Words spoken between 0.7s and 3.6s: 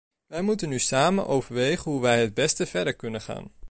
samen overwegen hoe wij het beste verder kunnen gaan.